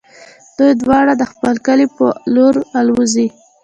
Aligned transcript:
دوی 0.57 0.71
دواړه 0.81 1.13
د 1.17 1.23
خپل 1.31 1.55
کلي 1.65 1.87
په 1.97 2.05
لور 2.35 2.55
الوزي. 2.79 3.27